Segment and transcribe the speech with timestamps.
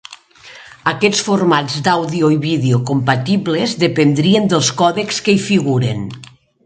[0.91, 6.03] Aquests formats d'àudio i vídeo compatibles dependrien dels còdecs que hi figuren.